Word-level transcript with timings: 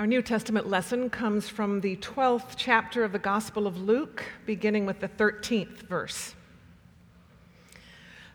Our 0.00 0.06
New 0.06 0.22
Testament 0.22 0.66
lesson 0.66 1.10
comes 1.10 1.50
from 1.50 1.82
the 1.82 1.96
12th 1.96 2.54
chapter 2.56 3.04
of 3.04 3.12
the 3.12 3.18
Gospel 3.18 3.66
of 3.66 3.82
Luke, 3.82 4.24
beginning 4.46 4.86
with 4.86 5.00
the 5.00 5.10
13th 5.10 5.82
verse. 5.82 6.34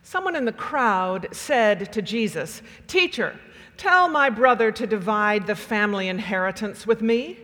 Someone 0.04 0.36
in 0.36 0.46
the 0.46 0.52
crowd 0.52 1.28
said 1.32 1.92
to 1.94 2.04
Jesus, 2.04 2.62
Teacher, 2.86 3.40
tell 3.78 4.08
my 4.08 4.30
brother 4.30 4.72
to 4.74 4.86
divide 4.86 5.48
the 5.48 5.56
family 5.56 6.08
inheritance 6.08 6.86
with 6.86 7.02
me. 7.02 7.40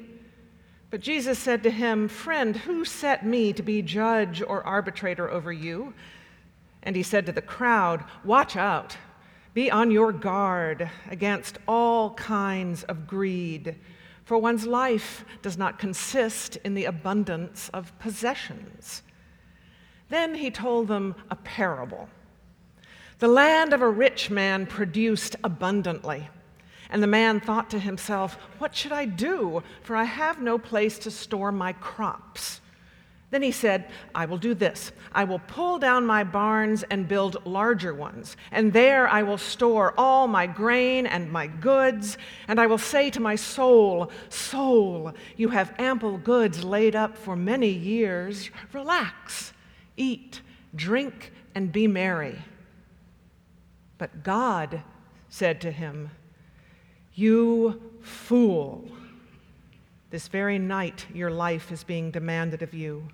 But 0.91 1.01
Jesus 1.01 1.39
said 1.39 1.63
to 1.63 1.71
him, 1.71 2.07
Friend, 2.07 2.55
who 2.55 2.85
set 2.85 3.25
me 3.25 3.53
to 3.53 3.63
be 3.63 3.81
judge 3.81 4.43
or 4.43 4.63
arbitrator 4.63 5.31
over 5.31 5.51
you? 5.51 5.95
And 6.83 6.95
he 6.95 7.01
said 7.01 7.25
to 7.25 7.31
the 7.31 7.41
crowd, 7.41 8.05
Watch 8.23 8.55
out, 8.55 8.97
be 9.55 9.71
on 9.71 9.89
your 9.89 10.11
guard 10.11 10.91
against 11.09 11.57
all 11.67 12.13
kinds 12.13 12.83
of 12.83 13.07
greed, 13.07 13.77
for 14.23 14.37
one's 14.37 14.65
life 14.65 15.25
does 15.41 15.57
not 15.57 15.79
consist 15.79 16.57
in 16.57 16.73
the 16.73 16.85
abundance 16.85 17.69
of 17.73 17.97
possessions. 17.99 19.03
Then 20.09 20.35
he 20.35 20.51
told 20.51 20.87
them 20.87 21.15
a 21.29 21.35
parable. 21.35 22.09
The 23.19 23.27
land 23.27 23.73
of 23.73 23.81
a 23.81 23.89
rich 23.89 24.29
man 24.29 24.65
produced 24.65 25.35
abundantly. 25.43 26.29
And 26.89 27.01
the 27.01 27.07
man 27.07 27.39
thought 27.39 27.69
to 27.69 27.79
himself, 27.79 28.35
What 28.57 28.75
should 28.75 28.91
I 28.91 29.05
do? 29.05 29.63
For 29.83 29.95
I 29.95 30.03
have 30.03 30.41
no 30.41 30.57
place 30.57 30.99
to 30.99 31.11
store 31.11 31.51
my 31.51 31.73
crops. 31.73 32.60
Then 33.31 33.41
he 33.41 33.51
said, 33.51 33.89
I 34.13 34.25
will 34.25 34.37
do 34.37 34.53
this. 34.53 34.91
I 35.13 35.23
will 35.23 35.39
pull 35.39 35.79
down 35.79 36.05
my 36.05 36.23
barns 36.23 36.83
and 36.83 37.07
build 37.07 37.45
larger 37.45 37.93
ones, 37.93 38.37
and 38.51 38.71
there 38.73 39.07
I 39.07 39.23
will 39.23 39.37
store 39.37 39.93
all 39.97 40.27
my 40.27 40.45
grain 40.45 41.07
and 41.07 41.31
my 41.31 41.47
goods. 41.47 42.17
And 42.47 42.59
I 42.59 42.67
will 42.67 42.77
say 42.77 43.09
to 43.09 43.19
my 43.19 43.35
soul, 43.35 44.11
Soul, 44.29 45.13
you 45.37 45.49
have 45.49 45.73
ample 45.79 46.17
goods 46.17 46.63
laid 46.63 46.95
up 46.95 47.17
for 47.17 47.35
many 47.35 47.69
years. 47.69 48.51
Relax, 48.73 49.53
eat, 49.97 50.41
drink, 50.75 51.31
and 51.55 51.71
be 51.71 51.87
merry. 51.87 52.37
But 53.97 54.23
God 54.23 54.83
said 55.29 55.61
to 55.61 55.71
him, 55.71 56.11
you 57.13 57.81
fool. 58.01 58.87
This 60.09 60.27
very 60.27 60.59
night 60.59 61.05
your 61.13 61.31
life 61.31 61.71
is 61.71 61.83
being 61.83 62.11
demanded 62.11 62.61
of 62.61 62.73
you, 62.73 63.07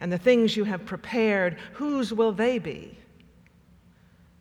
and 0.00 0.12
the 0.12 0.18
things 0.18 0.56
you 0.56 0.64
have 0.64 0.84
prepared, 0.84 1.58
whose 1.74 2.12
will 2.12 2.32
they 2.32 2.58
be? 2.58 2.98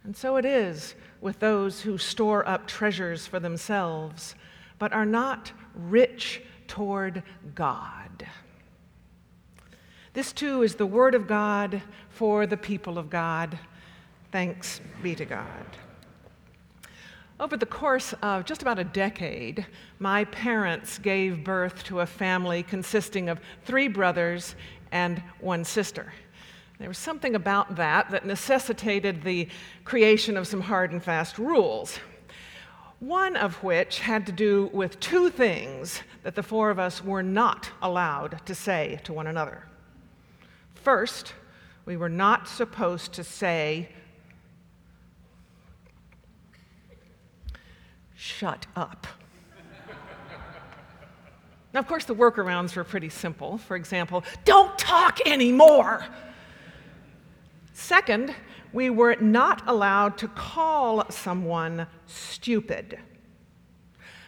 And 0.04 0.16
so 0.16 0.38
it 0.38 0.46
is 0.46 0.96
with 1.22 1.40
those 1.40 1.82
who 1.82 1.98
store 1.98 2.48
up 2.48 2.68
treasures 2.68 3.26
for 3.26 3.40
themselves, 3.40 4.36
but 4.78 4.94
are 4.94 5.06
not 5.06 5.52
rich 5.74 6.42
toward 6.68 7.24
God. 7.56 8.28
This 10.14 10.32
too 10.32 10.62
is 10.62 10.76
the 10.76 10.86
word 10.86 11.16
of 11.16 11.28
God 11.28 11.82
for 12.10 12.46
the 12.46 12.58
people 12.58 12.98
of 12.98 13.10
God. 13.10 13.58
Thanks 14.32 14.80
be 15.02 15.16
to 15.16 15.26
God. 15.26 15.66
Over 17.38 17.58
the 17.58 17.66
course 17.66 18.14
of 18.22 18.46
just 18.46 18.62
about 18.62 18.80
a 18.80 18.86
decade, 18.86 19.66
my 20.00 20.24
parents 20.26 20.98
gave 21.00 21.44
birth 21.44 21.84
to 21.86 22.00
a 22.00 22.06
family 22.06 22.64
consisting 22.64 23.28
of 23.28 23.42
three 23.66 23.90
brothers 23.90 24.56
and 24.96 25.22
one 25.42 25.66
sister. 25.66 26.14
There 26.80 26.88
was 26.88 26.98
something 26.98 27.36
about 27.36 27.76
that 27.76 28.12
that 28.12 28.26
necessitated 28.26 29.24
the 29.24 29.50
creation 29.84 30.38
of 30.38 30.48
some 30.48 30.62
hard 30.62 30.94
and 30.94 31.04
fast 31.04 31.38
rules. 31.38 32.00
One 33.02 33.36
of 33.36 33.62
which 33.62 34.00
had 34.00 34.26
to 34.28 34.32
do 34.32 34.70
with 34.72 35.02
two 35.02 35.30
things 35.30 36.02
that 36.24 36.36
the 36.36 36.44
four 36.44 36.70
of 36.70 36.80
us 36.80 37.04
were 37.04 37.22
not 37.22 37.70
allowed 37.82 38.40
to 38.46 38.56
say 38.56 39.02
to 39.04 39.12
one 39.12 39.28
another. 39.28 39.66
First, 40.76 41.34
we 41.86 41.98
were 41.98 42.10
not 42.10 42.48
supposed 42.48 43.12
to 43.14 43.24
say 43.26 43.90
shut 48.16 48.66
up. 48.78 49.08
Now, 51.76 51.82
of 51.82 51.88
course, 51.88 52.06
the 52.06 52.16
workarounds 52.16 52.74
were 52.78 52.86
pretty 52.86 53.10
simple. 53.10 53.58
For 53.58 53.76
example, 53.76 54.24
don't 54.46 54.80
talk 54.80 55.20
anymore. 55.28 56.06
Second, 57.74 58.34
we 58.72 58.90
were 58.90 59.18
not 59.20 59.62
allowed 59.68 60.18
to 60.20 60.30
call 60.30 61.04
someone 61.12 61.86
stupid. 62.06 62.98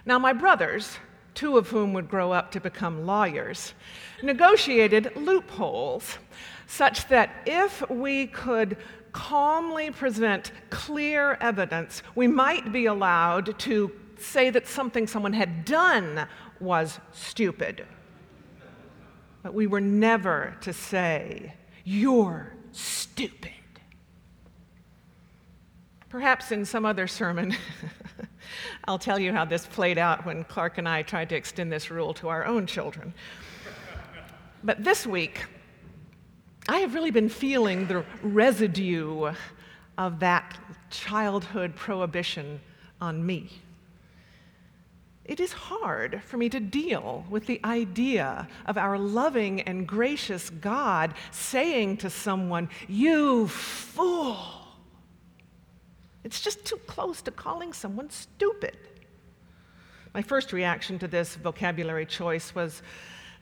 Now, 0.05 0.19
my 0.19 0.33
brothers, 0.33 0.97
two 1.35 1.57
of 1.57 1.69
whom 1.69 1.93
would 1.93 2.09
grow 2.09 2.33
up 2.33 2.51
to 2.51 2.59
become 2.59 3.05
lawyers, 3.05 3.73
negotiated 4.21 5.15
loopholes 5.15 6.17
such 6.65 7.07
that 7.07 7.29
if 7.45 7.89
we 7.89 8.27
could 8.27 8.75
calmly 9.13 9.89
present 9.89 10.51
clear 10.69 11.37
evidence, 11.39 12.03
we 12.13 12.27
might 12.27 12.73
be 12.73 12.87
allowed 12.87 13.57
to 13.59 13.89
say 14.19 14.49
that 14.49 14.67
something 14.67 15.07
someone 15.07 15.33
had 15.33 15.63
done 15.63 16.27
was 16.61 16.99
stupid. 17.11 17.85
But 19.43 19.53
we 19.53 19.67
were 19.67 19.81
never 19.81 20.57
to 20.61 20.73
say, 20.73 21.53
You're 21.83 22.53
stupid. 22.71 23.51
Perhaps 26.09 26.51
in 26.51 26.65
some 26.65 26.85
other 26.85 27.05
sermon, 27.05 27.55
I'll 28.85 28.99
tell 28.99 29.19
you 29.19 29.33
how 29.33 29.45
this 29.45 29.65
played 29.65 29.97
out 29.97 30.25
when 30.25 30.43
Clark 30.45 30.77
and 30.77 30.87
I 30.87 31.01
tried 31.01 31.29
to 31.29 31.35
extend 31.35 31.71
this 31.71 31.91
rule 31.91 32.13
to 32.15 32.29
our 32.29 32.45
own 32.45 32.65
children. 32.65 33.13
But 34.63 34.83
this 34.83 35.05
week, 35.05 35.45
I 36.69 36.79
have 36.79 36.93
really 36.93 37.11
been 37.11 37.29
feeling 37.29 37.87
the 37.87 38.03
residue 38.21 39.31
of 39.97 40.19
that 40.19 40.57
childhood 40.89 41.75
prohibition 41.75 42.59
on 43.01 43.25
me. 43.25 43.49
It 45.27 45.41
is 45.41 45.51
hard 45.51 46.21
for 46.23 46.37
me 46.37 46.47
to 46.49 46.59
deal 46.59 47.25
with 47.29 47.47
the 47.47 47.59
idea 47.65 48.47
of 48.65 48.77
our 48.77 48.97
loving 48.97 49.61
and 49.61 49.85
gracious 49.85 50.49
God 50.49 51.13
saying 51.31 51.97
to 51.97 52.09
someone, 52.09 52.69
You 52.87 53.49
fool. 53.49 54.37
It's 56.23 56.39
just 56.39 56.65
too 56.65 56.77
close 56.87 57.21
to 57.23 57.31
calling 57.31 57.73
someone 57.73 58.09
stupid. 58.09 58.77
My 60.13 60.21
first 60.21 60.53
reaction 60.53 60.97
to 60.99 61.07
this 61.07 61.35
vocabulary 61.35 62.05
choice 62.05 62.55
was 62.55 62.81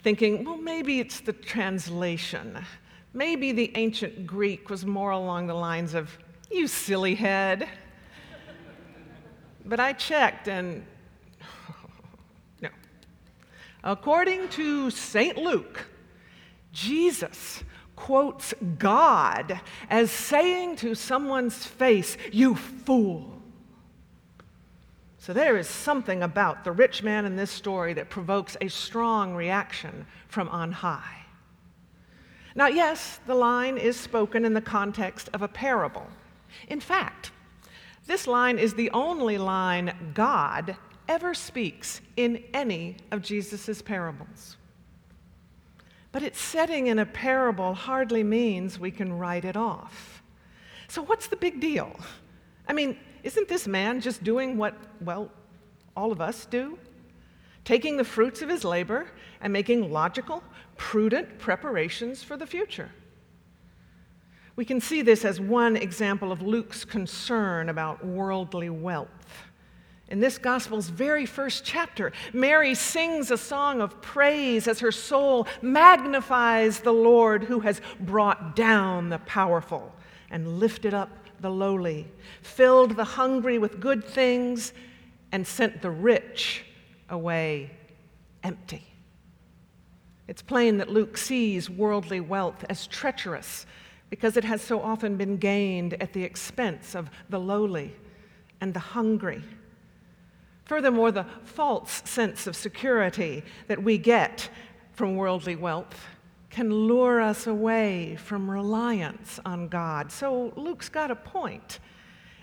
thinking, 0.02 0.44
well, 0.44 0.58
maybe 0.58 1.00
it's 1.00 1.20
the 1.20 1.34
translation. 1.34 2.58
Maybe 3.14 3.52
the 3.52 3.72
ancient 3.76 4.26
Greek 4.26 4.70
was 4.70 4.86
more 4.86 5.12
along 5.12 5.48
the 5.48 5.54
lines 5.54 5.94
of, 5.94 6.18
you 6.52 6.68
silly 6.68 7.16
head. 7.16 7.70
but 9.66 9.80
I 9.80 9.94
checked 9.94 10.48
and. 10.48 10.84
According 13.86 14.50
to 14.50 14.90
St. 14.90 15.38
Luke, 15.38 15.86
Jesus 16.72 17.64
quotes 17.96 18.54
God 18.80 19.62
as 19.92 20.10
saying 20.10 20.78
to 20.78 20.96
someone's 20.96 21.66
face, 21.66 22.18
You 22.32 22.56
fool. 22.56 23.32
So 25.20 25.34
there 25.34 25.56
is 25.56 25.68
something 25.68 26.24
about 26.24 26.64
the 26.64 26.72
rich 26.72 27.04
man 27.04 27.26
in 27.26 27.36
this 27.36 27.52
story 27.52 27.94
that 27.94 28.10
provokes 28.10 28.58
a 28.60 28.68
strong 28.68 29.36
reaction 29.36 30.08
from 30.28 30.50
on 30.50 30.72
high. 30.72 31.26
Now, 32.56 32.68
yes, 32.68 33.20
the 33.28 33.36
line 33.36 33.78
is 33.78 34.00
spoken 34.00 34.46
in 34.46 34.54
the 34.54 34.62
context 34.62 35.30
of 35.34 35.44
a 35.44 35.48
parable. 35.48 36.08
In 36.70 36.80
fact, 36.80 37.32
this 38.08 38.26
line 38.28 38.58
is 38.58 38.74
the 38.74 38.90
only 38.92 39.38
line 39.38 40.12
God 40.14 40.76
ever 41.08 41.34
speaks 41.34 42.02
in 42.18 42.44
any 42.54 42.98
of 43.12 43.22
Jesus' 43.22 43.82
parables. 43.82 44.58
But 46.12 46.24
its 46.24 46.40
setting 46.40 46.88
in 46.88 47.00
a 47.00 47.06
parable 47.06 47.74
hardly 47.74 48.24
means 48.24 48.80
we 48.80 48.92
can 48.92 49.12
write 49.14 49.44
it 49.44 49.58
off. 49.58 50.24
So, 50.88 51.02
what's 51.02 51.28
the 51.28 51.36
big 51.36 51.60
deal? 51.60 52.00
I 52.68 52.74
mean, 52.74 52.98
isn't 53.24 53.48
this 53.48 53.68
man 53.68 54.02
just 54.02 54.24
doing 54.24 54.58
what, 54.58 54.76
well, 55.02 55.30
all 55.96 56.12
of 56.12 56.22
us 56.22 56.46
do? 56.46 56.78
Taking 57.64 57.98
the 57.98 58.04
fruits 58.04 58.42
of 58.42 58.50
his 58.50 58.64
labor 58.64 59.08
and 59.42 59.52
making 59.52 59.92
logical, 59.92 60.44
prudent 60.78 61.40
preparations 61.40 62.24
for 62.24 62.38
the 62.38 62.46
future. 62.46 62.92
We 64.56 64.64
can 64.64 64.80
see 64.80 65.02
this 65.02 65.26
as 65.26 65.42
one 65.42 65.76
example 65.76 66.32
of 66.32 66.42
Luke's 66.42 66.86
concern 66.86 67.70
about 67.70 68.06
worldly 68.06 68.70
wealth. 68.70 69.45
In 70.08 70.20
this 70.20 70.38
gospel's 70.38 70.90
very 70.90 71.26
first 71.26 71.66
chapter, 71.66 72.12
Mary 72.32 72.76
sings 72.76 73.32
a 73.32 73.38
song 73.38 73.82
of 73.82 74.02
praise 74.02 74.68
as 74.68 74.80
her 74.80 74.92
soul 74.92 75.48
magnifies 75.62 76.80
the 76.80 76.94
Lord 76.94 77.46
who 77.46 77.62
has 77.62 77.82
brought 78.00 78.56
down 78.56 79.10
the 79.10 79.18
powerful 79.20 79.92
and 80.30 80.60
lifted 80.60 80.94
up 80.94 81.10
the 81.40 81.50
lowly, 81.50 82.08
filled 82.42 82.96
the 82.96 83.04
hungry 83.04 83.58
with 83.58 83.80
good 83.80 84.06
things, 84.06 84.74
and 85.32 85.46
sent 85.46 85.82
the 85.82 85.90
rich 85.90 86.64
away 87.10 87.72
empty. 88.44 88.84
It's 90.28 90.42
plain 90.42 90.78
that 90.78 90.90
Luke 90.90 91.18
sees 91.18 91.70
worldly 91.70 92.20
wealth 92.20 92.64
as 92.70 92.88
treacherous 92.88 93.66
because 94.10 94.38
it 94.38 94.44
has 94.44 94.62
so 94.62 94.82
often 94.82 95.18
been 95.18 95.38
gained 95.38 95.96
at 96.02 96.14
the 96.14 96.24
expense 96.24 96.96
of 96.96 97.10
the 97.30 97.40
lowly 97.40 97.96
and 98.62 98.74
the 98.74 98.80
hungry. 98.80 99.44
Furthermore, 100.66 101.12
the 101.12 101.26
false 101.44 102.02
sense 102.06 102.48
of 102.48 102.56
security 102.56 103.44
that 103.68 103.82
we 103.82 103.98
get 103.98 104.50
from 104.94 105.16
worldly 105.16 105.56
wealth 105.56 106.06
can 106.50 106.72
lure 106.72 107.22
us 107.22 107.48
away 107.48 108.16
from 108.16 108.50
reliance 108.50 109.40
on 109.46 109.68
God. 109.68 110.12
So 110.12 110.54
Luke's 110.56 110.90
got 110.90 111.12
a 111.12 111.16
point. 111.16 111.80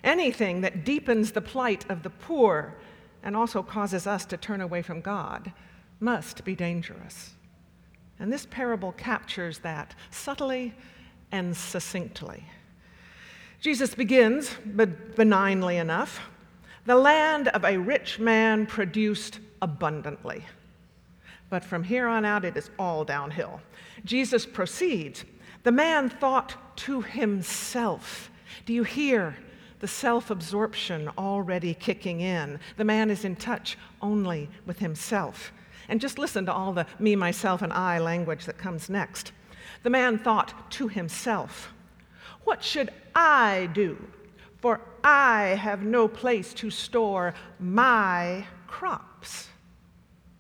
Anything 0.05 0.61
that 0.61 0.85
deepens 0.85 1.33
the 1.33 1.41
plight 1.41 1.89
of 1.91 2.03
the 2.03 2.11
poor 2.11 2.77
and 3.23 3.37
also 3.37 3.63
causes 3.63 4.07
us 4.07 4.25
to 4.27 4.37
turn 4.37 4.61
away 4.61 4.83
from 4.83 5.01
God 5.01 5.53
must 5.99 6.45
be 6.45 6.55
dangerous. 6.55 7.35
And 8.19 8.33
this 8.33 8.47
parable 8.47 8.93
captures 8.93 9.61
that 9.61 9.95
subtly 10.11 10.75
and 11.31 11.57
succinctly. 11.57 12.45
Jesus 13.61 13.95
begins, 13.95 14.57
but 14.65 15.17
benignly 15.17 15.77
enough, 15.77 16.21
the 16.85 16.97
land 16.97 17.49
of 17.49 17.65
a 17.65 17.79
rich 17.79 18.19
man 18.19 18.67
produced 18.67 19.39
abundantly. 19.61 20.45
But 21.49 21.65
from 21.65 21.85
here 21.85 22.09
on 22.09 22.25
out, 22.25 22.45
it 22.45 22.57
is 22.57 22.71
all 22.79 23.05
downhill. 23.05 23.61
Jesus 24.05 24.47
proceeds. 24.47 25.25
The 25.63 25.73
man 25.73 26.09
thought 26.09 26.77
to 26.79 27.03
himself. 27.03 28.31
Do 28.67 28.73
you 28.73 28.83
hear 28.83 29.37
the 29.79 29.87
self 29.87 30.31
absorption 30.31 31.11
already 31.19 31.75
kicking 31.75 32.21
in? 32.21 32.59
The 32.77 32.85
man 32.85 33.11
is 33.11 33.25
in 33.25 33.37
touch 33.37 33.77
only 34.01 34.49
with 34.67 34.79
himself. 34.79 35.53
And 35.89 36.01
just 36.01 36.19
listen 36.19 36.47
to 36.47 36.53
all 36.53 36.73
the 36.73 36.87
me, 36.99 37.17
myself, 37.17 37.63
and 37.63 37.73
I 37.73 37.99
language 37.99 38.47
that 38.47 38.59
comes 38.59 38.89
next. 38.89 39.33
The 39.83 39.91
man 39.91 40.19
thought 40.19 40.71
to 40.73 40.89
himself, 40.89 41.73
What 42.45 42.65
should 42.65 42.91
I 43.15 43.69
do? 43.73 43.99
For 44.63 44.81
I 45.03 45.59
have 45.61 45.83
no 45.83 46.07
place 46.07 46.55
to 46.55 46.71
store 46.71 47.35
my 47.59 48.47
crops. 48.69 49.49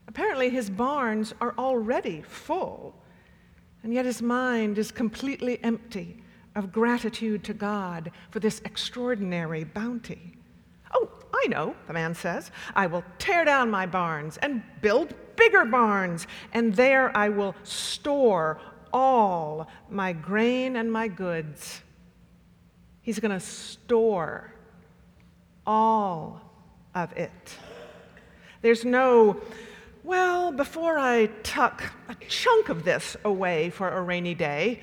Apparently, 0.06 0.48
his 0.48 0.70
barns 0.70 1.34
are 1.40 1.54
already 1.58 2.22
full, 2.22 2.94
and 3.82 3.92
yet 3.92 4.04
his 4.04 4.22
mind 4.22 4.78
is 4.78 4.92
completely 4.92 5.62
empty 5.64 6.22
of 6.54 6.70
gratitude 6.70 7.42
to 7.44 7.52
God 7.52 8.12
for 8.30 8.38
this 8.38 8.60
extraordinary 8.64 9.64
bounty. 9.64 10.38
Oh, 10.94 11.10
I 11.34 11.48
know, 11.48 11.75
the 11.88 11.92
man 11.92 12.14
says. 12.14 12.52
I 12.76 12.86
will 12.86 13.02
tear 13.18 13.44
down 13.44 13.70
my 13.70 13.86
barns 13.86 14.36
and 14.36 14.62
build 14.82 15.14
bigger 15.34 15.64
barns, 15.64 16.28
and 16.52 16.75
there 16.75 17.16
I 17.16 17.28
will 17.28 17.56
store 17.64 18.60
all 18.92 19.68
my 19.90 20.12
grain 20.12 20.76
and 20.76 20.92
my 20.92 21.08
goods. 21.08 21.82
He's 23.02 23.19
going 23.19 23.32
to 23.32 23.44
store 23.44 24.52
all 25.66 26.40
of 26.94 27.12
it. 27.12 27.58
There's 28.62 28.84
no, 28.84 29.40
well, 30.04 30.52
before 30.52 30.99
I 30.99 31.26
tuck 31.43 31.82
a 32.08 32.14
chunk 32.28 32.69
of 32.69 32.84
this 32.84 33.16
away 33.25 33.70
for 33.70 33.88
a 33.88 34.00
rainy 34.00 34.34
day, 34.34 34.81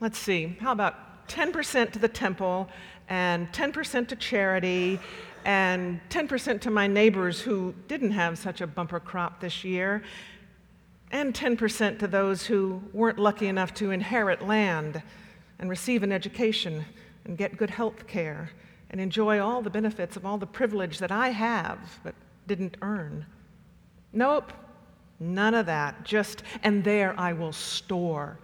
let's 0.00 0.18
see, 0.18 0.56
how 0.60 0.72
about 0.72 1.28
10% 1.28 1.92
to 1.92 1.98
the 2.00 2.08
temple 2.08 2.68
and 3.08 3.50
10% 3.52 4.08
to 4.08 4.16
charity 4.16 4.98
and 5.44 6.00
10% 6.08 6.60
to 6.60 6.70
my 6.70 6.86
neighbors 6.86 7.40
who 7.40 7.74
didn't 7.86 8.12
have 8.12 8.38
such 8.38 8.60
a 8.60 8.66
bumper 8.66 9.00
crop 9.00 9.40
this 9.40 9.64
year, 9.64 10.02
and 11.10 11.34
10% 11.34 11.98
to 11.98 12.06
those 12.06 12.46
who 12.46 12.82
weren't 12.92 13.18
lucky 13.18 13.46
enough 13.46 13.74
to 13.74 13.90
inherit 13.90 14.46
land 14.46 15.02
and 15.58 15.68
receive 15.68 16.02
an 16.02 16.10
education 16.10 16.84
and 17.24 17.36
get 17.36 17.56
good 17.56 17.70
health 17.70 18.06
care 18.06 18.50
and 18.90 19.00
enjoy 19.00 19.40
all 19.40 19.62
the 19.62 19.70
benefits 19.70 20.16
of 20.16 20.26
all 20.26 20.38
the 20.38 20.46
privilege 20.46 20.98
that 20.98 21.10
I 21.10 21.28
have 21.28 22.00
but 22.04 22.14
didn't 22.46 22.76
earn. 22.82 23.26
Nope, 24.12 24.52
none 25.18 25.54
of 25.54 25.66
that. 25.66 26.04
Just, 26.04 26.42
and 26.62 26.84
there 26.84 27.18
I 27.18 27.32
will 27.32 27.52
store 27.52 28.38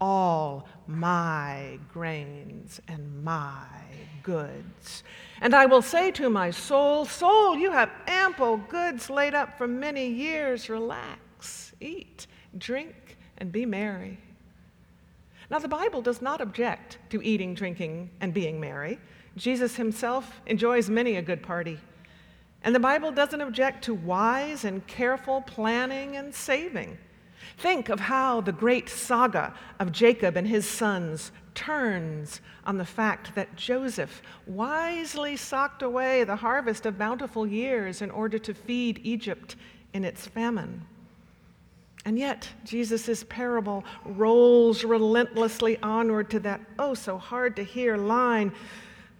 all 0.00 0.66
my 0.86 1.78
grains 1.92 2.80
and 2.88 3.22
my 3.22 3.66
goods. 4.22 5.02
And 5.40 5.54
I 5.54 5.66
will 5.66 5.82
say 5.82 6.10
to 6.12 6.30
my 6.30 6.50
soul, 6.50 7.04
Soul, 7.04 7.56
you 7.56 7.70
have 7.70 7.90
ample 8.06 8.56
goods 8.56 9.10
laid 9.10 9.34
up 9.34 9.58
for 9.58 9.66
many 9.66 10.06
years. 10.06 10.68
Relax, 10.68 11.72
eat, 11.80 12.26
drink, 12.56 13.18
and 13.38 13.52
be 13.52 13.66
merry. 13.66 14.18
Now, 15.50 15.58
the 15.58 15.68
Bible 15.68 16.00
does 16.00 16.22
not 16.22 16.40
object 16.40 16.98
to 17.10 17.20
eating, 17.22 17.54
drinking, 17.54 18.10
and 18.20 18.32
being 18.32 18.60
merry. 18.60 18.98
Jesus 19.36 19.76
himself 19.76 20.40
enjoys 20.46 20.88
many 20.88 21.16
a 21.16 21.22
good 21.22 21.42
party. 21.42 21.78
And 22.62 22.74
the 22.74 22.80
Bible 22.80 23.10
doesn't 23.10 23.40
object 23.40 23.84
to 23.84 23.94
wise 23.94 24.64
and 24.64 24.86
careful 24.86 25.40
planning 25.42 26.16
and 26.16 26.32
saving. 26.34 26.98
Think 27.58 27.88
of 27.88 28.00
how 28.00 28.40
the 28.40 28.52
great 28.52 28.88
saga 28.88 29.54
of 29.78 29.92
Jacob 29.92 30.36
and 30.36 30.46
his 30.46 30.68
sons 30.68 31.32
turns 31.54 32.40
on 32.64 32.78
the 32.78 32.84
fact 32.84 33.34
that 33.34 33.56
Joseph 33.56 34.22
wisely 34.46 35.36
socked 35.36 35.82
away 35.82 36.22
the 36.22 36.36
harvest 36.36 36.86
of 36.86 36.98
bountiful 36.98 37.46
years 37.46 38.02
in 38.02 38.10
order 38.10 38.38
to 38.38 38.54
feed 38.54 39.00
Egypt 39.02 39.56
in 39.92 40.04
its 40.04 40.26
famine. 40.26 40.86
And 42.04 42.18
yet, 42.18 42.48
Jesus' 42.64 43.24
parable 43.28 43.84
rolls 44.04 44.84
relentlessly 44.84 45.78
onward 45.82 46.30
to 46.30 46.40
that 46.40 46.60
oh 46.78 46.94
so 46.94 47.18
hard 47.18 47.56
to 47.56 47.62
hear 47.62 47.96
line 47.96 48.52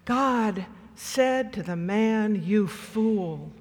God 0.04 0.64
said 0.94 1.52
to 1.52 1.62
the 1.62 1.76
man, 1.76 2.42
You 2.44 2.66
fool, 2.66 3.52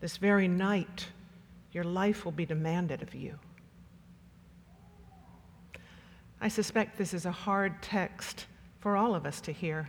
this 0.00 0.16
very 0.16 0.48
night 0.48 1.08
your 1.72 1.84
life 1.84 2.24
will 2.24 2.32
be 2.32 2.46
demanded 2.46 3.02
of 3.02 3.14
you. 3.14 3.38
I 6.40 6.48
suspect 6.48 6.96
this 6.96 7.14
is 7.14 7.26
a 7.26 7.32
hard 7.32 7.82
text 7.82 8.46
for 8.80 8.96
all 8.96 9.14
of 9.14 9.26
us 9.26 9.40
to 9.42 9.52
hear, 9.52 9.88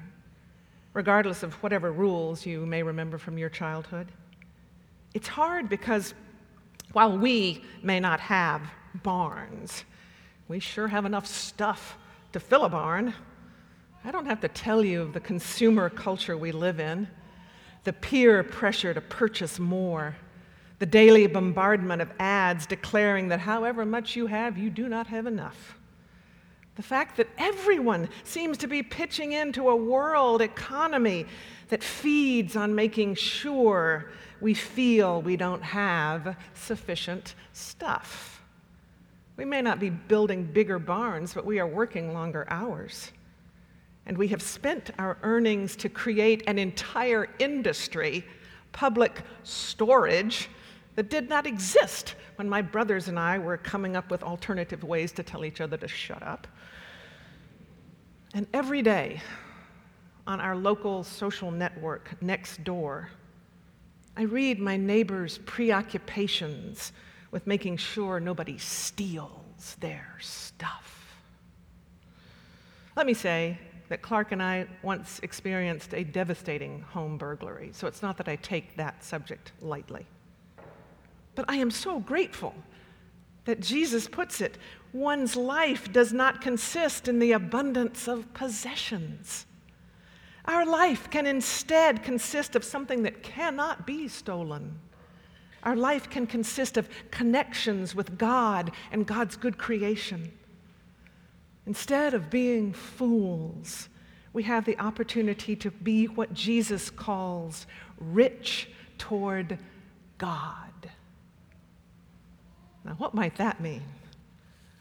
regardless 0.93 1.43
of 1.43 1.53
whatever 1.63 1.91
rules 1.91 2.45
you 2.45 2.65
may 2.65 2.81
remember 2.81 3.17
from 3.17 3.37
your 3.37 3.49
childhood. 3.49 4.11
It's 5.13 5.27
hard 5.27 5.69
because 5.69 6.13
while 6.93 7.17
we 7.17 7.63
may 7.83 7.99
not 7.99 8.19
have 8.19 8.61
barns, 9.03 9.83
we 10.47 10.59
sure 10.59 10.87
have 10.87 11.05
enough 11.05 11.27
stuff 11.27 11.97
to 12.33 12.39
fill 12.39 12.65
a 12.65 12.69
barn. 12.69 13.13
I 14.03 14.11
don't 14.11 14.25
have 14.25 14.41
to 14.41 14.47
tell 14.47 14.83
you 14.83 15.01
of 15.01 15.13
the 15.13 15.19
consumer 15.19 15.89
culture 15.89 16.37
we 16.37 16.51
live 16.51 16.79
in, 16.79 17.07
the 17.83 17.93
peer 17.93 18.43
pressure 18.43 18.93
to 18.93 19.01
purchase 19.01 19.59
more, 19.59 20.15
the 20.79 20.85
daily 20.85 21.27
bombardment 21.27 22.01
of 22.01 22.11
ads 22.19 22.65
declaring 22.65 23.27
that 23.27 23.39
however 23.39 23.85
much 23.85 24.15
you 24.15 24.27
have, 24.27 24.57
you 24.57 24.69
do 24.69 24.87
not 24.87 25.07
have 25.07 25.27
enough. 25.27 25.75
The 26.75 26.83
fact 26.83 27.17
that 27.17 27.27
everyone 27.37 28.07
seems 28.23 28.57
to 28.59 28.67
be 28.67 28.81
pitching 28.81 29.33
into 29.33 29.67
a 29.67 29.75
world 29.75 30.41
economy 30.41 31.25
that 31.69 31.83
feeds 31.83 32.55
on 32.55 32.75
making 32.75 33.15
sure 33.15 34.11
we 34.41 34.53
feel 34.53 35.21
we 35.21 35.37
don't 35.37 35.61
have 35.61 36.35
sufficient 36.53 37.35
stuff. 37.53 38.41
We 39.37 39.45
may 39.45 39.61
not 39.61 39.79
be 39.79 39.89
building 39.89 40.43
bigger 40.43 40.79
barns, 40.79 41.33
but 41.33 41.45
we 41.45 41.59
are 41.59 41.67
working 41.67 42.13
longer 42.13 42.45
hours. 42.49 43.11
And 44.05 44.17
we 44.17 44.27
have 44.29 44.41
spent 44.41 44.91
our 44.97 45.17
earnings 45.23 45.75
to 45.77 45.89
create 45.89 46.43
an 46.47 46.57
entire 46.57 47.27
industry, 47.39 48.25
public 48.71 49.21
storage, 49.43 50.49
that 50.95 51.09
did 51.09 51.29
not 51.29 51.45
exist 51.45 52.15
when 52.35 52.49
my 52.49 52.61
brothers 52.61 53.07
and 53.07 53.17
I 53.17 53.37
were 53.37 53.55
coming 53.55 53.95
up 53.95 54.11
with 54.11 54.23
alternative 54.23 54.83
ways 54.83 55.11
to 55.13 55.23
tell 55.23 55.45
each 55.45 55.61
other 55.61 55.77
to 55.77 55.87
shut 55.87 56.21
up. 56.23 56.47
And 58.33 58.47
every 58.53 58.81
day 58.81 59.21
on 60.29 60.39
our 60.39 60.55
local 60.55 61.03
social 61.03 61.49
network 61.49 62.11
Nextdoor, 62.21 63.07
I 64.15 64.21
read 64.21 64.59
my 64.59 64.77
neighbors' 64.77 65.39
preoccupations 65.39 66.91
with 67.31 67.47
making 67.47 67.77
sure 67.77 68.19
nobody 68.19 68.59
steals 68.59 69.75
their 69.79 70.15
stuff. 70.19 71.15
Let 72.95 73.07
me 73.07 73.15
say 73.15 73.57
that 73.87 74.03
Clark 74.03 74.31
and 74.31 74.43
I 74.43 74.67
once 74.83 75.19
experienced 75.23 75.95
a 75.95 76.03
devastating 76.03 76.81
home 76.81 77.17
burglary, 77.17 77.71
so 77.73 77.87
it's 77.87 78.03
not 78.03 78.15
that 78.17 78.27
I 78.27 78.35
take 78.35 78.77
that 78.77 79.03
subject 79.03 79.51
lightly. 79.61 80.05
But 81.33 81.45
I 81.47 81.55
am 81.55 81.71
so 81.71 81.99
grateful 81.99 82.53
that 83.45 83.61
Jesus 83.61 84.07
puts 84.07 84.41
it 84.41 84.59
one's 84.93 85.35
life 85.35 85.91
does 85.91 86.13
not 86.13 86.39
consist 86.39 87.07
in 87.07 87.17
the 87.17 87.31
abundance 87.31 88.07
of 88.07 88.31
possessions. 88.35 89.47
Our 90.49 90.65
life 90.65 91.11
can 91.11 91.27
instead 91.27 92.03
consist 92.03 92.55
of 92.55 92.63
something 92.63 93.03
that 93.03 93.21
cannot 93.21 93.85
be 93.85 94.07
stolen 94.07 94.79
Our 95.63 95.75
life 95.75 96.09
can 96.09 96.25
consist 96.25 96.77
of 96.77 96.89
connections 97.11 97.93
with 97.93 98.17
God 98.17 98.71
and 98.91 99.05
God's 99.05 99.35
good 99.35 99.57
creation. 99.57 100.31
Instead 101.65 102.13
of 102.13 102.29
being 102.29 102.71
fools, 102.73 103.89
we 104.31 104.43
have 104.43 104.65
the 104.65 104.79
opportunity 104.79 105.55
to 105.57 105.69
be 105.69 106.05
what 106.05 106.33
Jesus 106.33 106.89
calls 106.89 107.67
rich 107.99 108.69
toward 108.97 109.59
God. 110.17 110.89
Now, 112.85 112.93
what 112.97 113.13
might 113.13 113.35
that 113.35 113.59
mean? 113.59 113.83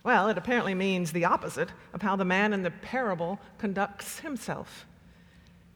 Well, 0.05 0.29
it 0.29 0.39
apparently 0.39 0.75
means 0.75 1.13
the 1.13 1.25
opposite 1.25 1.71
of 1.93 2.03
how 2.03 2.15
the 2.17 2.25
man 2.25 2.53
in 2.53 2.63
the 2.63 2.71
parable 2.71 3.41
conducts 3.59 4.21
himself. 4.21 4.87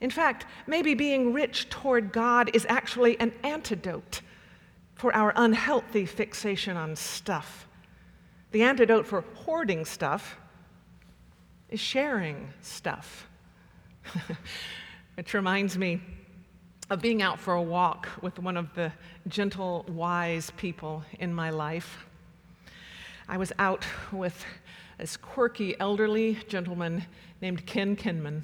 In 0.02 0.10
fact, 0.10 0.46
maybe 0.66 0.94
being 0.94 1.32
rich 1.32 1.70
toward 1.70 2.12
God 2.12 2.50
is 2.54 2.66
actually 2.68 3.18
an 3.20 3.32
antidote 3.44 4.20
for 4.96 5.14
our 5.14 5.32
unhealthy 5.36 6.06
fixation 6.06 6.76
on 6.76 6.96
stuff. 6.96 7.68
The 8.50 8.64
antidote 8.64 9.06
for 9.06 9.20
hoarding 9.34 9.84
stuff 9.84 10.36
is 11.68 11.78
sharing 11.78 12.52
stuff. 12.62 13.28
Which 15.14 15.34
reminds 15.34 15.78
me 15.78 16.00
of 16.90 17.00
being 17.00 17.22
out 17.22 17.38
for 17.38 17.54
a 17.54 17.62
walk 17.62 18.08
with 18.20 18.40
one 18.40 18.56
of 18.56 18.74
the 18.74 18.92
gentle, 19.28 19.84
wise 19.86 20.50
people 20.56 21.04
in 21.20 21.32
my 21.32 21.50
life. 21.50 22.04
I 23.28 23.36
was 23.36 23.52
out 23.56 23.86
with 24.10 24.44
this 24.98 25.16
quirky 25.16 25.78
elderly 25.78 26.38
gentleman 26.48 27.04
named 27.40 27.66
Ken 27.66 27.94
Kinman, 27.94 28.42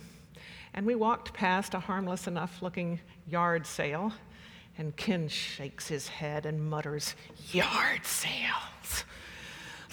and 0.78 0.87
we 0.87 0.94
walked 0.94 1.35
past 1.35 1.75
a 1.75 1.80
harmless 1.80 2.28
enough 2.28 2.62
looking 2.62 3.00
yard 3.26 3.66
sale, 3.66 4.12
and 4.78 4.94
Ken 4.94 5.26
shakes 5.26 5.88
his 5.88 6.06
head 6.06 6.47
and 6.47 6.70
mutters, 6.70 7.16
Yard 7.50 8.06
sales! 8.06 9.04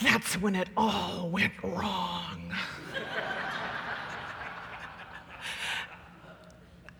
That's 0.03 0.39
when 0.39 0.53
it 0.53 0.69
all 0.77 1.31
went 1.31 1.53
wrong. 1.63 2.53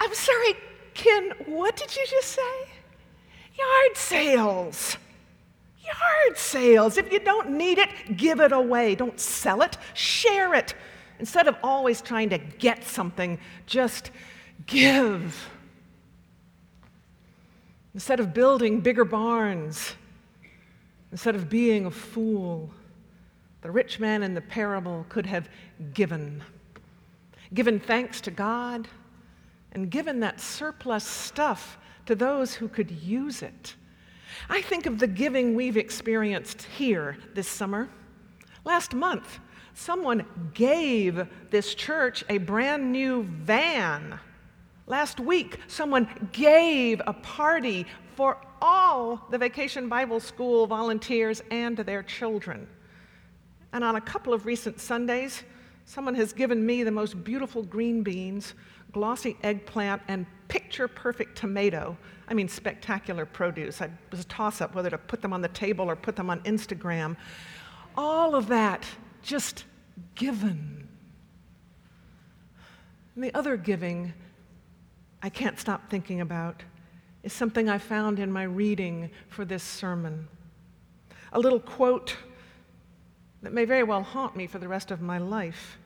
I'm 0.01 0.15
sorry, 0.15 0.55
Ken, 0.95 1.33
what 1.45 1.75
did 1.75 1.95
you 1.95 2.07
just 2.09 2.29
say? 2.29 2.41
Yard 3.55 3.97
sales. 3.97 4.97
Yard 5.83 6.39
sales. 6.39 6.97
If 6.97 7.11
you 7.11 7.19
don't 7.19 7.51
need 7.51 7.77
it, 7.77 8.17
give 8.17 8.39
it 8.39 8.51
away. 8.51 8.95
Don't 8.95 9.19
sell 9.19 9.61
it, 9.61 9.77
share 9.93 10.55
it. 10.55 10.73
Instead 11.19 11.47
of 11.47 11.55
always 11.63 12.01
trying 12.01 12.29
to 12.29 12.37
get 12.37 12.83
something, 12.83 13.39
just 13.65 14.11
give. 14.65 15.49
Instead 17.93 18.19
of 18.19 18.33
building 18.33 18.81
bigger 18.81 19.05
barns, 19.05 19.95
instead 21.11 21.35
of 21.35 21.49
being 21.49 21.85
a 21.85 21.91
fool, 21.91 22.69
the 23.61 23.71
rich 23.71 23.99
man 23.99 24.21
in 24.21 24.33
the 24.33 24.41
parable 24.41 25.05
could 25.09 25.25
have 25.25 25.49
given. 25.93 26.43
Given 27.53 27.79
thanks 27.79 28.19
to 28.21 28.31
God 28.31 28.87
and 29.71 29.89
given 29.89 30.19
that 30.19 30.41
surplus 30.41 31.03
stuff 31.03 31.77
to 32.05 32.15
those 32.15 32.53
who 32.53 32.67
could 32.67 32.91
use 32.91 33.41
it. 33.41 33.75
I 34.49 34.61
think 34.61 34.85
of 34.85 34.99
the 34.99 35.07
giving 35.07 35.55
we've 35.55 35.77
experienced 35.77 36.63
here 36.63 37.17
this 37.33 37.47
summer. 37.47 37.89
Last 38.63 38.93
month, 38.93 39.39
someone 39.75 40.25
gave 40.53 41.27
this 41.51 41.75
church 41.75 42.23
a 42.29 42.39
brand 42.39 42.91
new 42.91 43.23
van. 43.23 44.17
Last 44.87 45.19
week, 45.19 45.59
someone 45.67 46.29
gave 46.31 47.01
a 47.05 47.13
party 47.13 47.85
for 48.15 48.37
all 48.61 49.27
the 49.29 49.37
Vacation 49.37 49.89
Bible 49.89 50.19
School 50.19 50.65
volunteers 50.65 51.43
and 51.51 51.77
their 51.77 52.01
children. 52.01 52.67
And 53.73 53.83
on 53.83 53.97
a 53.97 54.01
couple 54.01 54.33
of 54.33 54.45
recent 54.45 54.79
Sundays, 54.79 55.43
someone 55.83 56.15
has 56.15 56.31
given 56.31 56.65
me 56.65 56.83
the 56.83 56.91
most 56.91 57.21
beautiful 57.23 57.61
green 57.61 58.01
beans, 58.01 58.53
glossy 58.93 59.35
eggplant, 59.43 60.01
and 60.07 60.25
picture 60.47 60.87
perfect 60.87 61.37
tomato. 61.37 61.97
I 62.29 62.33
mean, 62.33 62.47
spectacular 62.47 63.25
produce. 63.25 63.81
I 63.81 63.89
was 64.09 64.21
a 64.21 64.25
toss 64.25 64.61
up 64.61 64.73
whether 64.73 64.89
to 64.89 64.97
put 64.97 65.21
them 65.21 65.33
on 65.33 65.41
the 65.41 65.49
table 65.49 65.89
or 65.89 65.97
put 65.97 66.15
them 66.15 66.29
on 66.29 66.39
Instagram. 66.41 67.17
All 67.97 68.35
of 68.35 68.47
that 68.47 68.85
just 69.25 69.65
given. 70.13 70.87
And 73.15 73.23
the 73.23 73.33
other 73.33 73.57
giving 73.57 74.13
I 75.23 75.29
can't 75.29 75.59
stop 75.59 75.89
thinking 75.89 76.21
about 76.21 76.61
is 77.23 77.33
something 77.33 77.67
I 77.67 77.79
found 77.79 78.19
in 78.19 78.31
my 78.31 78.43
reading 78.43 79.09
for 79.27 79.43
this 79.43 79.63
sermon. 79.63 80.27
A 81.33 81.39
little 81.39 81.59
quote 81.59 82.15
that 83.41 83.51
may 83.51 83.65
very 83.65 83.81
well 83.81 84.03
haunt 84.03 84.35
me 84.35 84.45
for 84.45 84.59
the 84.59 84.67
rest 84.67 84.91
of 84.91 85.01
my 85.01 85.17
life. 85.17 85.79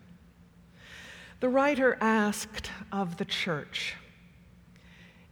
The 1.40 1.48
writer 1.48 1.98
asked 2.02 2.70
of 2.92 3.16
the 3.16 3.24
church 3.24 3.96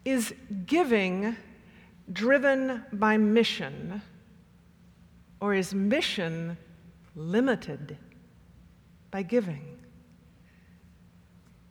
Is 0.05 0.33
giving 0.65 1.35
driven 2.13 2.85
by 2.93 3.17
mission, 3.17 4.01
or 5.41 5.53
is 5.53 5.73
mission 5.73 6.57
limited 7.17 7.97
by 9.11 9.23
giving? 9.23 9.77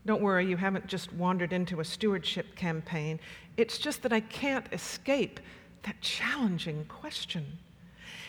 Don't 0.04 0.20
worry, 0.20 0.46
you 0.46 0.56
haven't 0.56 0.86
just 0.86 1.12
wandered 1.12 1.52
into 1.52 1.80
a 1.80 1.84
stewardship 1.84 2.54
campaign. 2.54 3.18
It's 3.56 3.78
just 3.78 4.02
that 4.02 4.12
I 4.12 4.20
can't 4.20 4.66
escape 4.72 5.40
that 5.82 6.00
challenging 6.00 6.84
question. 6.84 7.58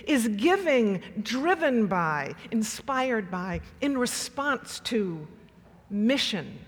Is 0.06 0.28
giving 0.28 1.02
driven 1.22 1.88
by, 1.88 2.36
inspired 2.52 3.30
by, 3.30 3.62
in 3.82 3.98
response 3.98 4.80
to 4.86 5.28
mission? 5.90 6.60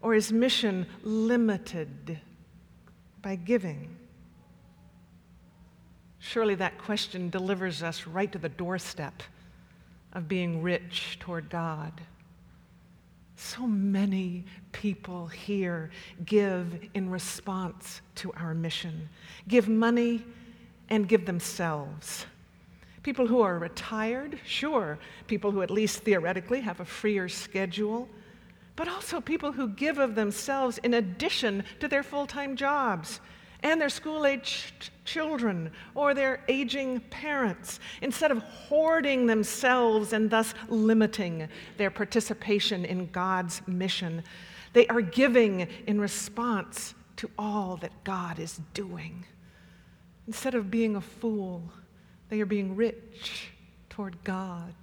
Or 0.00 0.14
is 0.14 0.32
mission 0.32 0.86
limited 1.02 2.20
by 3.22 3.36
giving? 3.36 3.96
Surely 6.24 6.54
that 6.54 6.78
question 6.78 7.30
delivers 7.30 7.82
us 7.82 8.06
right 8.06 8.30
to 8.30 8.38
the 8.38 8.48
doorstep 8.48 9.24
of 10.12 10.28
being 10.28 10.62
rich 10.62 11.18
toward 11.18 11.50
God. 11.50 12.00
So 13.34 13.66
many 13.66 14.44
people 14.70 15.26
here 15.26 15.90
give 16.24 16.88
in 16.94 17.10
response 17.10 18.02
to 18.14 18.32
our 18.34 18.54
mission, 18.54 19.08
give 19.48 19.68
money 19.68 20.24
and 20.88 21.08
give 21.08 21.26
themselves. 21.26 22.24
People 23.02 23.26
who 23.26 23.40
are 23.40 23.58
retired, 23.58 24.38
sure, 24.46 25.00
people 25.26 25.50
who 25.50 25.60
at 25.60 25.72
least 25.72 26.04
theoretically 26.04 26.60
have 26.60 26.78
a 26.78 26.84
freer 26.84 27.28
schedule, 27.28 28.08
but 28.76 28.86
also 28.86 29.20
people 29.20 29.50
who 29.50 29.66
give 29.70 29.98
of 29.98 30.14
themselves 30.14 30.78
in 30.78 30.94
addition 30.94 31.64
to 31.80 31.88
their 31.88 32.04
full 32.04 32.28
time 32.28 32.54
jobs 32.54 33.18
and 33.62 33.80
their 33.80 33.88
school 33.88 34.26
aged 34.26 34.90
children 35.04 35.70
or 35.94 36.14
their 36.14 36.40
aging 36.48 37.00
parents, 37.10 37.80
instead 38.00 38.30
of 38.30 38.38
hoarding 38.38 39.26
themselves 39.26 40.12
and 40.12 40.30
thus 40.30 40.54
limiting 40.68 41.48
their 41.76 41.90
participation 41.90 42.84
in 42.84 43.06
God's 43.10 43.62
mission. 43.66 44.22
They 44.72 44.86
are 44.88 45.00
giving 45.00 45.68
in 45.86 46.00
response 46.00 46.94
to 47.16 47.30
all 47.38 47.76
that 47.78 47.92
God 48.04 48.38
is 48.38 48.60
doing. 48.74 49.24
Instead 50.26 50.54
of 50.54 50.70
being 50.70 50.96
a 50.96 51.00
fool, 51.00 51.62
they 52.28 52.40
are 52.40 52.46
being 52.46 52.74
rich 52.74 53.50
toward 53.90 54.22
God. 54.24 54.74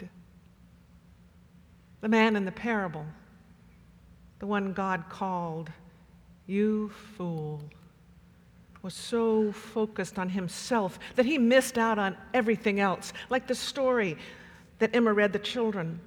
The 2.02 2.08
man 2.08 2.36
in 2.36 2.46
the 2.46 2.52
parable, 2.52 3.06
the 4.40 4.48
one 4.48 4.74
God 4.74 5.06
called, 5.10 5.72
You 6.46 6.92
fool, 7.18 7.62
was 8.82 8.94
so 8.94 9.52
focused 9.52 10.18
on 10.18 10.30
himself 10.30 11.00
that 11.16 11.26
he 11.26 11.38
missed 11.38 11.78
out 11.78 12.00
on 12.00 12.16
everything 12.34 12.80
else, 12.80 13.14
like 13.30 13.48
the 13.48 13.56
story 13.56 14.18
that 14.80 14.96
Emma 14.96 15.14
read 15.14 15.34
the 15.34 15.40
children. 15.40 16.00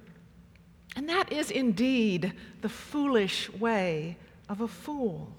And 0.95 1.07
that 1.09 1.31
is 1.31 1.51
indeed 1.51 2.33
the 2.61 2.69
foolish 2.69 3.51
way 3.53 4.17
of 4.49 4.61
a 4.61 4.67
fool. 4.67 5.31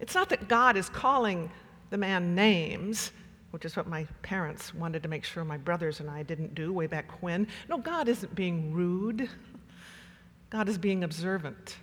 It's 0.00 0.14
not 0.14 0.28
that 0.28 0.48
God 0.48 0.76
is 0.76 0.88
calling 0.88 1.50
the 1.90 1.98
man 1.98 2.34
names, 2.34 3.12
which 3.50 3.64
is 3.64 3.76
what 3.76 3.86
my 3.86 4.06
parents 4.22 4.74
wanted 4.74 5.02
to 5.02 5.08
make 5.08 5.24
sure 5.24 5.44
my 5.44 5.56
brothers 5.56 6.00
and 6.00 6.10
I 6.10 6.22
didn't 6.22 6.54
do 6.54 6.72
way 6.72 6.86
back 6.86 7.22
when. 7.22 7.46
No, 7.68 7.78
God 7.78 8.08
isn't 8.08 8.34
being 8.34 8.72
rude, 8.72 9.28
God 10.50 10.68
is 10.68 10.78
being 10.78 11.04
observant 11.04 11.76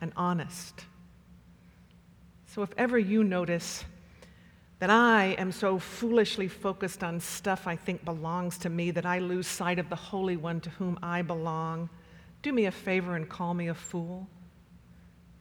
and 0.00 0.12
honest. 0.16 0.84
So 2.54 2.62
if 2.62 2.70
ever 2.78 2.96
you 2.96 3.24
notice 3.24 3.84
that 4.78 4.88
I 4.88 5.34
am 5.38 5.50
so 5.50 5.76
foolishly 5.76 6.46
focused 6.46 7.02
on 7.02 7.18
stuff 7.18 7.66
I 7.66 7.74
think 7.74 8.04
belongs 8.04 8.58
to 8.58 8.68
me 8.68 8.92
that 8.92 9.04
I 9.04 9.18
lose 9.18 9.48
sight 9.48 9.80
of 9.80 9.90
the 9.90 9.96
Holy 9.96 10.36
One 10.36 10.60
to 10.60 10.70
whom 10.70 10.96
I 11.02 11.22
belong, 11.22 11.90
do 12.42 12.52
me 12.52 12.66
a 12.66 12.70
favor 12.70 13.16
and 13.16 13.28
call 13.28 13.54
me 13.54 13.70
a 13.70 13.74
fool. 13.74 14.28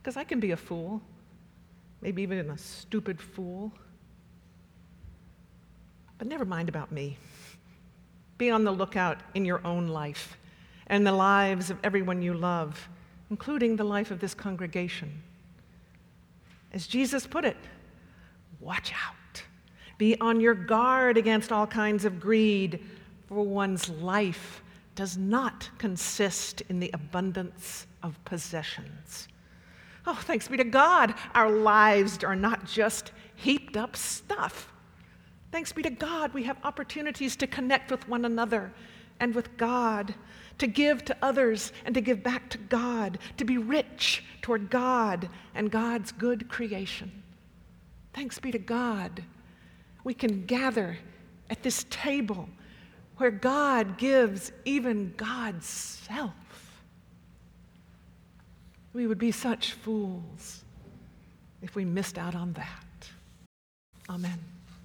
Because 0.01 0.17
I 0.17 0.23
can 0.23 0.39
be 0.39 0.51
a 0.53 0.57
fool, 0.57 1.03
maybe 2.01 2.23
even 2.23 2.49
a 2.49 2.57
stupid 2.57 3.21
fool. 3.21 3.71
But 6.17 6.25
never 6.25 6.45
mind 6.45 6.67
about 6.67 6.91
me. 6.91 7.19
Be 8.39 8.49
on 8.49 8.63
the 8.63 8.71
lookout 8.71 9.19
in 9.35 9.45
your 9.45 9.61
own 9.63 9.87
life 9.87 10.35
and 10.87 11.05
the 11.05 11.11
lives 11.11 11.69
of 11.69 11.77
everyone 11.83 12.23
you 12.23 12.33
love, 12.33 12.89
including 13.29 13.75
the 13.75 13.83
life 13.83 14.09
of 14.09 14.19
this 14.19 14.33
congregation. 14.33 15.21
As 16.73 16.87
Jesus 16.87 17.27
put 17.27 17.45
it, 17.45 17.57
watch 18.59 18.91
out. 18.93 19.43
Be 19.97 20.19
on 20.19 20.41
your 20.41 20.55
guard 20.55 21.17
against 21.17 21.51
all 21.51 21.67
kinds 21.67 22.03
of 22.03 22.19
greed, 22.19 22.83
for 23.27 23.43
one's 23.43 23.89
life 23.89 24.63
does 24.95 25.17
not 25.17 25.69
consist 25.77 26.61
in 26.69 26.79
the 26.79 26.91
abundance 26.93 27.87
of 28.01 28.23
possessions. 28.25 29.27
Oh, 30.05 30.15
thanks 30.15 30.47
be 30.47 30.57
to 30.57 30.63
God, 30.63 31.15
our 31.33 31.49
lives 31.49 32.23
are 32.23 32.35
not 32.35 32.65
just 32.65 33.11
heaped 33.35 33.77
up 33.77 33.95
stuff. 33.95 34.71
Thanks 35.51 35.71
be 35.71 35.83
to 35.83 35.89
God, 35.89 36.33
we 36.33 36.43
have 36.43 36.57
opportunities 36.63 37.35
to 37.37 37.47
connect 37.47 37.91
with 37.91 38.07
one 38.09 38.25
another 38.25 38.73
and 39.19 39.33
with 39.33 39.55
God, 39.55 40.13
to 40.57 40.67
give 40.67 41.03
to 41.05 41.17
others 41.21 41.71
and 41.85 41.95
to 41.95 42.01
give 42.01 42.23
back 42.23 42.49
to 42.49 42.57
God, 42.57 43.19
to 43.37 43.45
be 43.45 43.57
rich 43.57 44.23
toward 44.41 44.69
God 44.69 45.29
and 45.55 45.71
God's 45.71 46.11
good 46.11 46.47
creation. 46.49 47.11
Thanks 48.13 48.39
be 48.39 48.51
to 48.51 48.59
God, 48.59 49.23
we 50.03 50.13
can 50.13 50.45
gather 50.45 50.97
at 51.49 51.63
this 51.63 51.85
table 51.89 52.47
where 53.17 53.31
God 53.31 53.97
gives 53.97 54.51
even 54.65 55.13
God's 55.17 55.65
self. 55.65 56.33
We 58.93 59.07
would 59.07 59.17
be 59.17 59.31
such 59.31 59.73
fools 59.73 60.63
if 61.61 61.75
we 61.75 61.85
missed 61.85 62.17
out 62.17 62.35
on 62.35 62.53
that. 62.53 63.09
Amen. 64.09 64.52